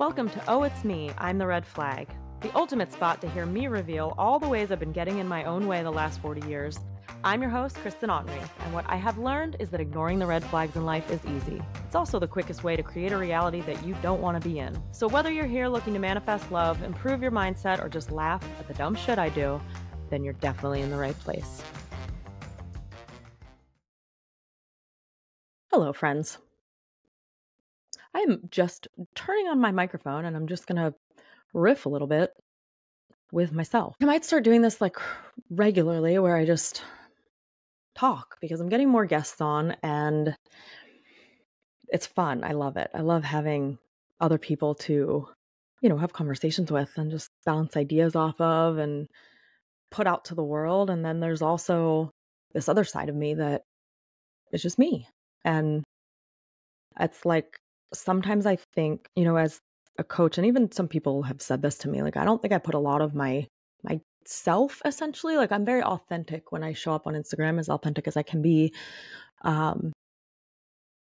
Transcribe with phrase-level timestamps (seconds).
[0.00, 2.08] Welcome to Oh It's Me, I'm the Red Flag,
[2.40, 5.44] the ultimate spot to hear me reveal all the ways I've been getting in my
[5.44, 6.78] own way the last 40 years.
[7.22, 10.42] I'm your host, Kristen Autry, and what I have learned is that ignoring the red
[10.42, 11.60] flags in life is easy.
[11.84, 14.58] It's also the quickest way to create a reality that you don't want to be
[14.58, 14.74] in.
[14.90, 18.68] So whether you're here looking to manifest love, improve your mindset, or just laugh at
[18.68, 19.60] the dumb shit I do,
[20.08, 21.62] then you're definitely in the right place.
[25.70, 26.38] Hello, friends.
[28.14, 30.94] I am just turning on my microphone and I'm just going to
[31.54, 32.32] riff a little bit
[33.32, 33.94] with myself.
[34.02, 34.96] I might start doing this like
[35.50, 36.82] regularly where I just
[37.94, 40.34] talk because I'm getting more guests on and
[41.88, 42.44] it's fun.
[42.44, 42.90] I love it.
[42.94, 43.78] I love having
[44.20, 45.28] other people to,
[45.80, 49.06] you know, have conversations with and just bounce ideas off of and
[49.90, 50.90] put out to the world.
[50.90, 52.10] And then there's also
[52.52, 53.62] this other side of me that
[54.52, 55.06] is just me.
[55.44, 55.82] And
[56.98, 57.56] it's like
[57.92, 59.60] sometimes I think, you know, as
[59.98, 62.54] a coach, and even some people have said this to me, like, I don't think
[62.54, 63.46] I put a lot of my,
[63.82, 65.36] myself essentially.
[65.36, 68.42] Like, I'm very authentic when I show up on Instagram, as authentic as I can
[68.42, 68.72] be.
[69.42, 69.92] Um,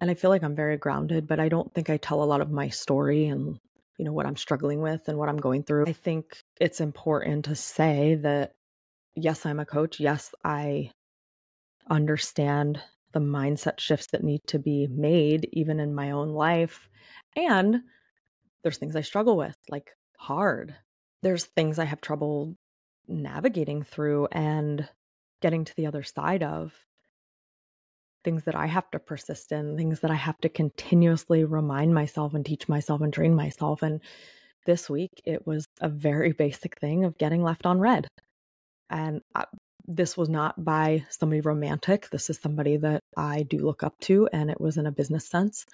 [0.00, 2.40] and I feel like I'm very grounded, but I don't think I tell a lot
[2.40, 3.58] of my story and,
[3.98, 5.86] you know, what I'm struggling with and what I'm going through.
[5.86, 8.52] I think it's important to say that,
[9.14, 10.00] yes, I'm a coach.
[10.00, 10.90] Yes, I
[11.90, 12.80] understand
[13.12, 16.88] the mindset shifts that need to be made, even in my own life.
[17.36, 17.82] And
[18.62, 20.74] there's things I struggle with, like hard.
[21.22, 22.56] There's things I have trouble
[23.08, 24.88] navigating through and
[25.40, 26.72] getting to the other side of.
[28.22, 32.34] Things that I have to persist in, things that I have to continuously remind myself
[32.34, 33.82] and teach myself and train myself.
[33.82, 34.00] And
[34.66, 38.06] this week, it was a very basic thing of getting left on read.
[38.90, 39.46] And uh,
[39.90, 42.08] this was not by somebody romantic.
[42.10, 45.26] This is somebody that I do look up to, and it was in a business
[45.26, 45.66] sense.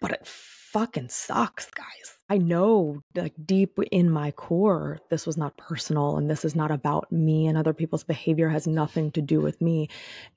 [0.00, 2.18] But it fucking sucks, guys.
[2.28, 6.70] I know, like, deep in my core, this was not personal, and this is not
[6.70, 9.88] about me, and other people's behavior has nothing to do with me.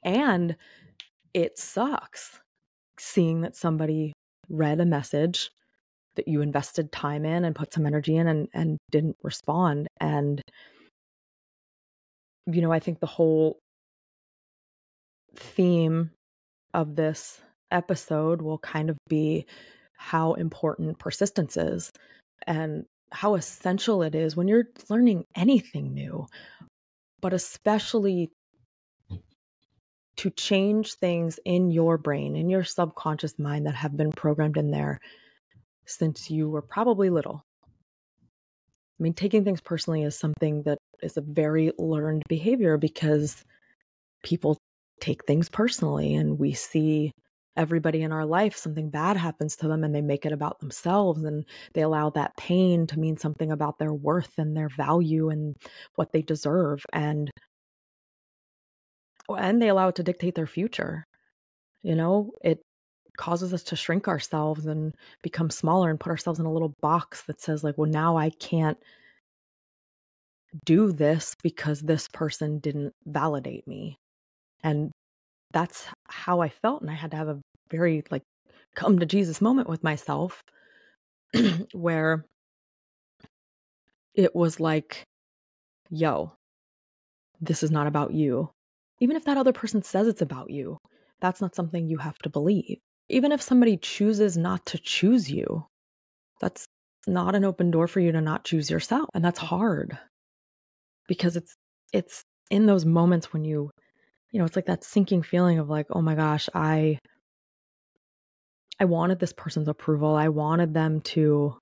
[0.03, 0.55] And
[1.33, 2.39] it sucks
[2.97, 4.13] seeing that somebody
[4.49, 5.51] read a message
[6.15, 9.87] that you invested time in and put some energy in and, and didn't respond.
[9.99, 10.41] And
[12.45, 13.59] you know, I think the whole
[15.35, 16.11] theme
[16.73, 17.41] of this
[17.71, 19.45] episode will kind of be
[19.97, 21.91] how important persistence is
[22.45, 26.27] and how essential it is when you're learning anything new,
[27.21, 28.29] but especially
[30.17, 34.71] to change things in your brain, in your subconscious mind that have been programmed in
[34.71, 34.99] there
[35.85, 37.43] since you were probably little.
[38.99, 43.43] I mean, taking things personally is something that is a very learned behavior because
[44.23, 44.57] people
[45.01, 47.11] take things personally and we see
[47.57, 51.23] everybody in our life something bad happens to them and they make it about themselves
[51.23, 55.55] and they allow that pain to mean something about their worth and their value and
[55.95, 57.29] what they deserve and
[59.29, 61.05] oh, and they allow it to dictate their future
[61.85, 62.31] you know?
[62.43, 62.61] It
[63.17, 67.23] causes us to shrink ourselves and become smaller and put ourselves in a little box
[67.23, 68.77] that says like well now I can't
[70.63, 73.97] do this because this person didn't validate me.
[74.63, 74.91] And
[75.51, 76.81] that's how I felt.
[76.81, 78.23] And I had to have a very like
[78.75, 80.41] come to Jesus moment with myself
[81.73, 82.25] where
[84.13, 85.03] it was like,
[85.89, 86.33] yo,
[87.41, 88.49] this is not about you.
[88.99, 90.77] Even if that other person says it's about you,
[91.19, 92.77] that's not something you have to believe.
[93.09, 95.65] Even if somebody chooses not to choose you,
[96.41, 96.67] that's
[97.07, 99.09] not an open door for you to not choose yourself.
[99.13, 99.97] And that's hard
[101.07, 101.55] because it's
[101.93, 103.71] it's in those moments when you
[104.31, 106.97] you know it's like that sinking feeling of like oh my gosh i
[108.79, 111.57] i wanted this person's approval i wanted them to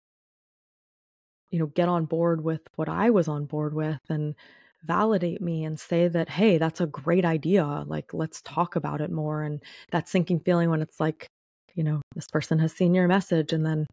[1.51, 4.35] you know get on board with what i was on board with and
[4.85, 9.11] validate me and say that hey that's a great idea like let's talk about it
[9.11, 9.61] more and
[9.91, 11.27] that sinking feeling when it's like
[11.75, 13.85] you know this person has seen your message and then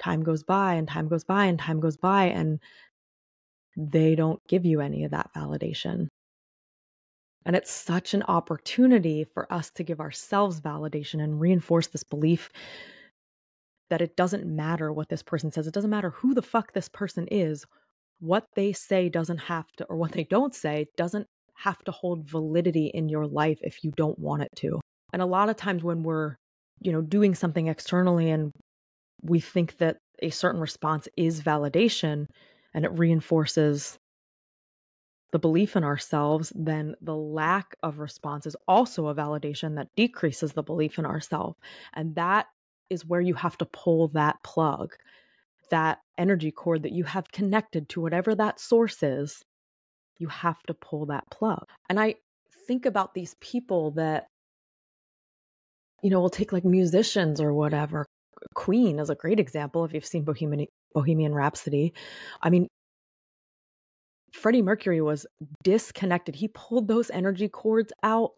[0.00, 2.58] time goes by and time goes by and time goes by and
[3.78, 6.08] they don't give you any of that validation.
[7.46, 12.50] And it's such an opportunity for us to give ourselves validation and reinforce this belief
[13.88, 15.66] that it doesn't matter what this person says.
[15.66, 17.64] It doesn't matter who the fuck this person is.
[18.20, 22.28] What they say doesn't have to, or what they don't say doesn't have to hold
[22.28, 24.80] validity in your life if you don't want it to.
[25.12, 26.36] And a lot of times when we're,
[26.80, 28.52] you know, doing something externally and
[29.22, 32.26] we think that a certain response is validation,
[32.74, 33.96] and it reinforces
[35.32, 40.52] the belief in ourselves, then the lack of response is also a validation that decreases
[40.52, 41.56] the belief in ourselves.
[41.94, 42.46] And that
[42.90, 44.94] is where you have to pull that plug.
[45.70, 49.42] That energy cord that you have connected to whatever that source is,
[50.18, 51.64] you have to pull that plug.
[51.88, 52.16] And I
[52.66, 54.26] think about these people that,
[56.02, 58.04] you know, we'll take like musicians or whatever.
[58.54, 61.92] Queen is a great example if you've seen Bohemian Bohemian Rhapsody.
[62.42, 62.68] I mean,
[64.32, 65.26] Freddie Mercury was
[65.64, 66.34] disconnected.
[66.34, 68.32] He pulled those energy cords out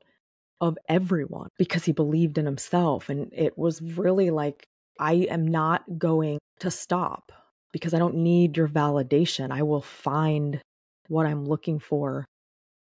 [0.60, 3.08] of everyone because he believed in himself.
[3.08, 4.64] And it was really like,
[4.98, 7.32] I am not going to stop
[7.72, 9.50] because I don't need your validation.
[9.50, 10.60] I will find
[11.08, 12.24] what I'm looking for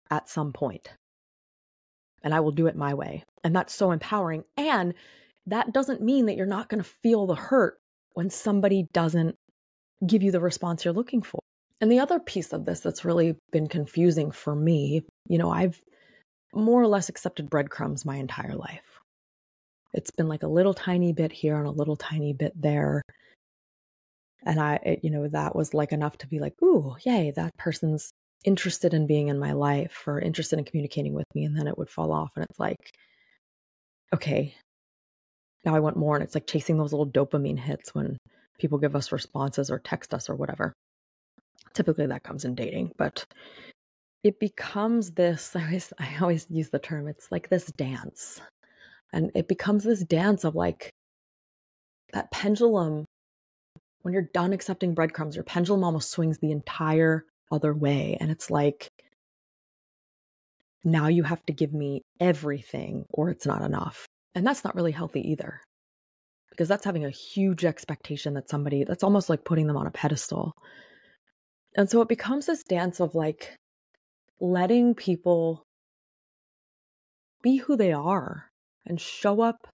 [0.10, 0.90] at some point.
[2.24, 3.24] And I will do it my way.
[3.44, 4.44] And that's so empowering.
[4.58, 4.94] And
[5.48, 7.78] that doesn't mean that you're not going to feel the hurt
[8.14, 9.36] when somebody doesn't
[10.06, 11.40] give you the response you're looking for.
[11.82, 15.80] And the other piece of this that's really been confusing for me, you know, I've
[16.54, 19.00] more or less accepted breadcrumbs my entire life.
[19.94, 23.02] It's been like a little tiny bit here and a little tiny bit there.
[24.46, 27.58] And I, it, you know, that was like enough to be like, ooh, yay, that
[27.58, 28.12] person's
[28.46, 31.46] interested in being in my life or interested in communicating with me.
[31.46, 32.32] And then it would fall off.
[32.36, 32.78] And it's like,
[34.14, 34.56] okay,
[35.66, 36.16] now I want more.
[36.16, 38.18] And it's like chasing those little dopamine hits when
[38.60, 40.74] people give us responses or text us or whatever.
[41.74, 43.26] Typically that comes in dating, but
[44.24, 48.40] it becomes this I always I always use the term it's like this dance.
[49.12, 50.92] And it becomes this dance of like
[52.14, 53.06] that pendulum
[54.02, 58.18] when you're done accepting breadcrumbs, your pendulum almost swings the entire other way.
[58.20, 58.90] And it's like,
[60.84, 64.06] now you have to give me everything or it's not enough.
[64.36, 65.62] And that's not really healthy either.
[66.50, 69.92] Because that's having a huge expectation that somebody, that's almost like putting them on a
[69.92, 70.54] pedestal.
[71.76, 73.56] And so it becomes this dance of like
[74.40, 75.64] letting people
[77.42, 78.50] be who they are
[78.86, 79.68] and show up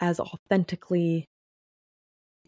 [0.00, 1.26] as authentically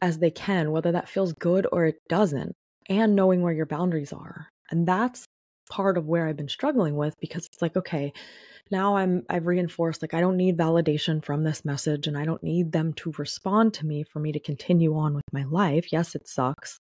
[0.03, 2.53] as they can, whether that feels good or it doesn't,
[2.89, 4.49] and knowing where your boundaries are.
[4.71, 5.25] And that's
[5.71, 8.13] part of where I've been struggling with because it's like, okay,
[8.71, 12.43] now I'm I've reinforced like I don't need validation from this message and I don't
[12.43, 15.93] need them to respond to me for me to continue on with my life.
[15.93, 16.79] Yes, it sucks.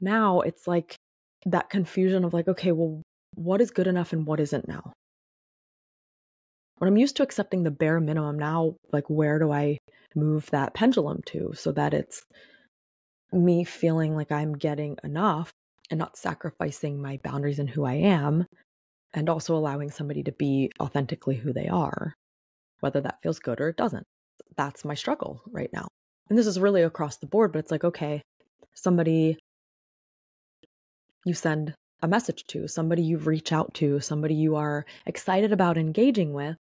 [0.00, 0.94] Now it's like
[1.46, 3.02] that confusion of like, okay, well,
[3.34, 4.92] what is good enough and what isn't now?
[6.80, 9.76] When I'm used to accepting the bare minimum, now, like, where do I
[10.14, 12.22] move that pendulum to so that it's
[13.30, 15.52] me feeling like I'm getting enough
[15.90, 18.46] and not sacrificing my boundaries and who I am,
[19.12, 22.14] and also allowing somebody to be authentically who they are,
[22.80, 24.06] whether that feels good or it doesn't.
[24.56, 25.86] That's my struggle right now.
[26.30, 28.22] And this is really across the board, but it's like, okay,
[28.74, 29.36] somebody
[31.26, 35.76] you send a message to, somebody you reach out to, somebody you are excited about
[35.76, 36.56] engaging with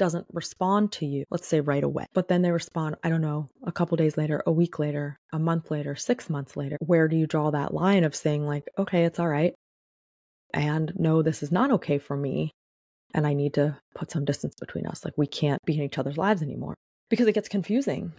[0.00, 3.50] doesn't respond to you, let's say right away, but then they respond, I don't know,
[3.64, 6.78] a couple days later, a week later, a month later, six months later.
[6.80, 9.52] Where do you draw that line of saying, like, okay, it's all right,
[10.54, 12.50] and no, this is not okay for me,
[13.12, 15.04] and I need to put some distance between us?
[15.04, 16.74] Like, we can't be in each other's lives anymore
[17.10, 18.10] because it gets confusing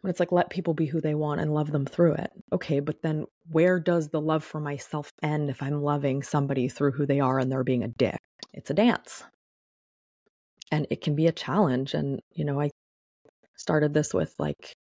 [0.00, 2.30] when it's like let people be who they want and love them through it.
[2.52, 6.92] Okay, but then where does the love for myself end if I'm loving somebody through
[6.92, 8.18] who they are and they're being a dick?
[8.52, 9.22] It's a dance.
[10.70, 11.94] And it can be a challenge.
[11.94, 12.70] And, you know, I
[13.56, 14.72] started this with like,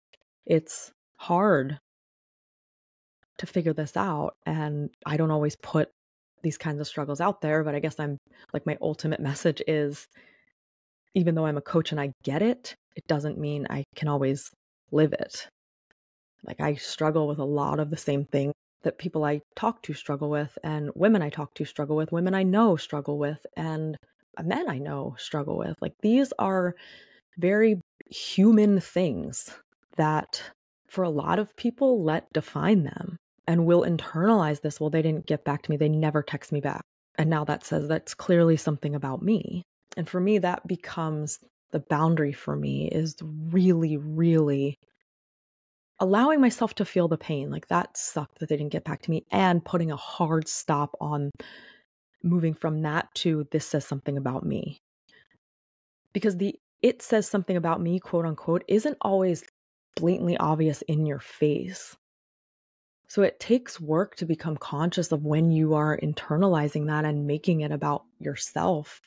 [0.47, 1.79] it's hard
[3.39, 4.35] to figure this out.
[4.45, 5.89] And I don't always put
[6.43, 8.19] these kinds of struggles out there, but I guess I'm
[8.53, 10.07] like, my ultimate message is
[11.15, 14.51] even though I'm a coach and I get it, it doesn't mean I can always
[14.93, 15.49] live it.
[16.45, 19.95] Like I struggle with a lot of the same thing that people I talk to
[19.95, 23.97] struggle with, and women I talk to struggle with, women I know struggle with, and
[24.43, 25.77] men I know struggle with.
[25.81, 26.75] Like these are
[27.39, 29.51] very human things
[29.97, 30.43] that
[30.89, 33.17] for a lot of people let define them
[33.47, 34.81] and will internalize this.
[34.81, 35.77] Well, they didn't get back to me.
[35.77, 36.83] They never text me back.
[37.19, 39.63] And now that says that's clearly something about me.
[39.97, 41.39] And for me, that becomes
[41.71, 44.77] the boundary for me is really, really
[46.01, 47.51] allowing myself to feel the pain.
[47.51, 50.95] Like that sucked that they didn't get back to me and putting a hard stop
[51.01, 51.31] on
[52.23, 54.81] moving from that to this says something about me.
[56.13, 59.45] Because the it says something about me, quote unquote, isn't always
[59.97, 61.97] blatantly obvious in your face.
[63.09, 67.63] So it takes work to become conscious of when you are internalizing that and making
[67.63, 69.01] it about yourself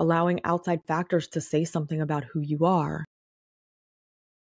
[0.00, 3.04] allowing outside factors to say something about who you are.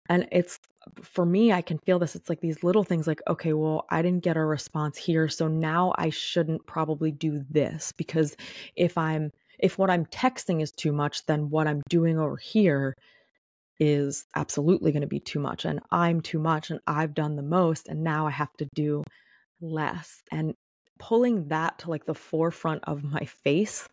[0.09, 0.59] And it's
[1.01, 2.15] for me, I can feel this.
[2.15, 5.29] It's like these little things like, okay, well, I didn't get a response here.
[5.29, 8.35] So now I shouldn't probably do this because
[8.75, 12.95] if I'm, if what I'm texting is too much, then what I'm doing over here
[13.79, 17.43] is absolutely going to be too much and I'm too much and I've done the
[17.43, 19.03] most and now I have to do
[19.61, 20.21] less.
[20.31, 20.53] And
[20.99, 23.87] pulling that to like the forefront of my face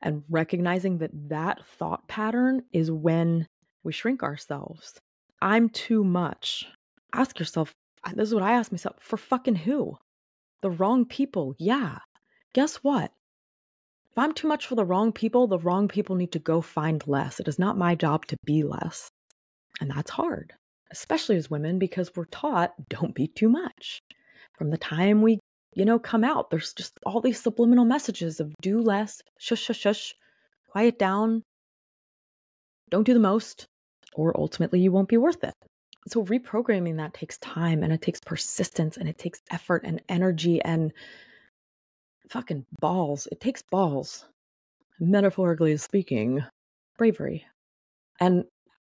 [0.00, 3.46] and recognizing that that thought pattern is when
[3.84, 4.98] we shrink ourselves.
[5.42, 6.68] I'm too much.
[7.12, 7.74] Ask yourself,
[8.14, 9.98] this is what I ask myself, for fucking who?
[10.62, 11.56] The wrong people.
[11.58, 11.98] Yeah.
[12.52, 13.10] Guess what?
[14.12, 17.02] If I'm too much for the wrong people, the wrong people need to go find
[17.08, 17.40] less.
[17.40, 19.10] It is not my job to be less.
[19.80, 20.52] And that's hard,
[20.92, 24.00] especially as women, because we're taught don't be too much.
[24.56, 25.40] From the time we,
[25.74, 29.80] you know, come out, there's just all these subliminal messages of do less, shush, shush,
[29.80, 30.14] shush,
[30.70, 31.42] quiet down,
[32.90, 33.66] don't do the most,
[34.14, 35.54] or ultimately you won't be worth it.
[36.08, 40.60] So reprogramming that takes time and it takes persistence and it takes effort and energy
[40.62, 40.92] and
[42.28, 43.28] fucking balls.
[43.30, 44.26] It takes balls,
[44.98, 46.44] metaphorically speaking,
[46.98, 47.44] bravery.
[48.20, 48.44] And,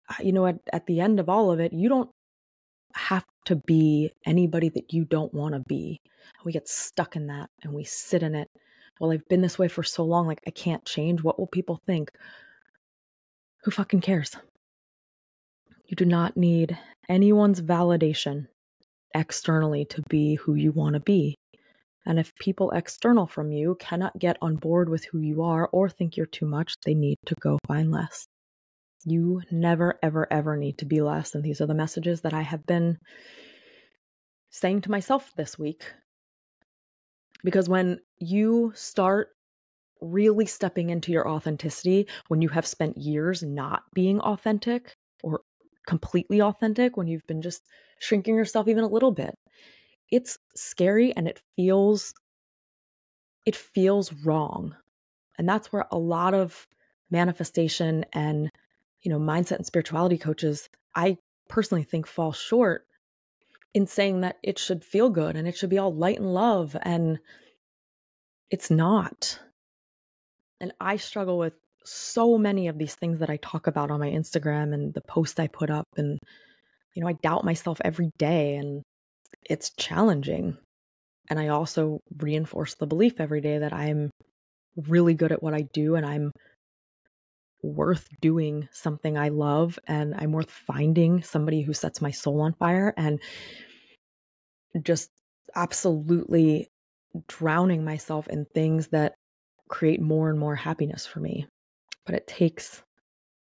[0.09, 2.09] uh, you know, at, at the end of all of it, you don't
[2.93, 6.01] have to be anybody that you don't want to be.
[6.43, 8.49] We get stuck in that and we sit in it.
[8.99, 11.21] Well, I've been this way for so long, like I can't change.
[11.21, 12.11] What will people think?
[13.63, 14.35] Who fucking cares?
[15.87, 16.77] You do not need
[17.07, 18.47] anyone's validation
[19.15, 21.37] externally to be who you want to be.
[22.05, 25.89] And if people external from you cannot get on board with who you are or
[25.89, 28.27] think you're too much, they need to go find less.
[29.05, 31.35] You never, ever, ever need to be less.
[31.35, 32.97] And these are the messages that I have been
[34.49, 35.85] saying to myself this week.
[37.45, 39.29] Because when you start
[40.01, 44.96] really stepping into your authenticity, when you have spent years not being authentic
[45.87, 47.63] completely authentic, when you've been just
[47.99, 49.33] shrinking yourself even a little bit,
[50.11, 52.13] it's scary and it feels
[53.45, 54.75] it feels wrong.
[55.39, 56.67] And that's where a lot of
[57.09, 58.51] manifestation and
[59.01, 61.17] you know mindset and spirituality coaches I
[61.47, 62.85] personally think fall short
[63.73, 66.75] in saying that it should feel good and it should be all light and love
[66.81, 67.19] and
[68.49, 69.39] it's not.
[70.59, 71.53] And I struggle with
[71.87, 75.39] so many of these things that I talk about on my Instagram and the posts
[75.39, 76.19] I put up and
[76.93, 78.83] you know I doubt myself every day and
[79.43, 80.57] it's challenging.
[81.29, 84.09] And I also reinforce the belief every day that I'm
[84.75, 86.31] really good at what I do and I'm
[87.63, 92.53] worth doing something I love and I'm worth finding somebody who sets my soul on
[92.53, 93.19] fire and
[94.81, 95.09] just
[95.55, 96.67] absolutely
[97.27, 99.15] drowning myself in things that
[99.69, 101.47] create more and more happiness for me.
[102.07, 102.81] But it takes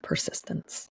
[0.04, 0.88] persistence.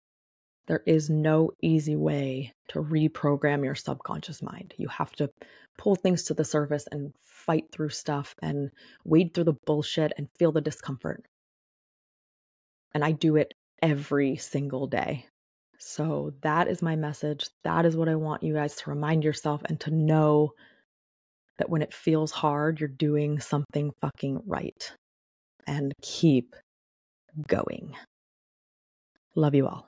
[0.68, 4.74] There is no easy way to reprogram your subconscious mind.
[4.78, 5.30] You have to
[5.78, 8.70] pull things to the surface and fight through stuff and
[9.04, 11.26] wade through the bullshit and feel the discomfort.
[12.94, 15.26] And I do it every single day.
[15.80, 17.50] So that is my message.
[17.64, 20.54] That is what I want you guys to remind yourself and to know
[21.58, 24.92] that when it feels hard, you're doing something fucking right.
[25.66, 26.56] And keep
[27.48, 27.96] going.
[29.36, 29.86] Love you all.